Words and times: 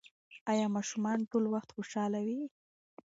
ایا 0.51 0.67
ماشومان 0.75 1.19
ټول 1.31 1.43
وخت 1.53 1.69
خوشحاله 1.75 2.19
وي؟ 2.27 2.39